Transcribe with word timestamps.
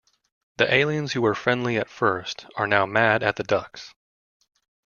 The 0.57 0.73
aliens 0.73 1.13
who 1.13 1.21
were 1.21 1.35
friendly 1.35 1.77
at 1.77 1.87
first 1.87 2.47
are 2.55 2.65
now 2.65 2.87
mad 2.87 3.21
at 3.21 3.35
the 3.35 3.43
Ducks. 3.43 3.93